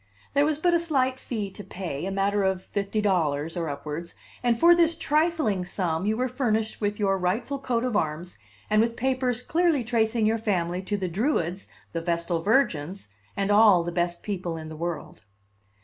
[0.33, 4.15] There was but a slight fee to pay, a matter of fifty dollars or upwards,
[4.41, 8.81] and for this trifling sum you were furnished with your rightful coat of arms and
[8.81, 13.91] with papers clearly tracing your family to the Druids, the Vestal Virgins, and all the
[13.91, 15.21] best people in the world.